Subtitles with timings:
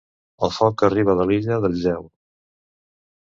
[0.45, 2.09] El foc que arriba de l’illa del gel!